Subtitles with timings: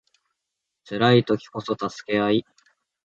[0.85, 2.45] 辛い時こそ助け合い